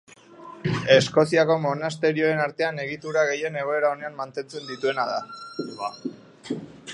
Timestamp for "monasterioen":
1.65-2.41